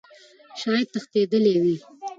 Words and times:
شايد 0.59 0.87
تښتيدلى 0.93 1.53
وي. 1.63 1.75